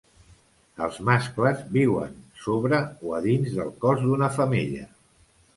[0.85, 4.91] Els mascles viuen sobre o a dins del cos d'una femella.